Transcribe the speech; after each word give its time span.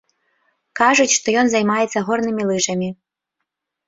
Кажуць, 0.79 1.11
што 1.17 1.27
ён 1.41 1.47
займаецца 1.55 2.03
горнымі 2.07 2.43
лыжамі. 2.53 2.89